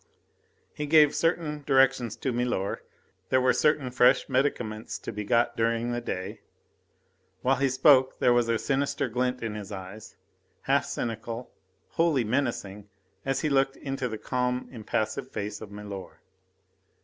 [0.73, 2.81] He gave certain directions to milor
[3.29, 6.41] there were certain fresh medicaments to be got during the day.
[7.43, 10.15] While he spoke there was a sinister glint in his eyes
[10.61, 11.51] half cynical,
[11.89, 12.89] wholly menacing
[13.25, 16.19] as he looked up into the calm, impassive face of milor.